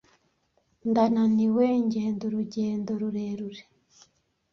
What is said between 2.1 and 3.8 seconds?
urugendo rurerure.